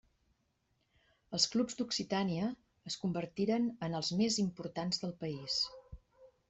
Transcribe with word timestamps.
Els 1.37 1.45
clubs 1.55 1.77
d'Occitània 1.81 2.47
es 2.93 2.99
convertiren 3.05 3.69
en 3.89 4.01
els 4.01 4.11
més 4.23 4.41
importants 4.49 5.05
del 5.05 5.17
país. 5.25 5.63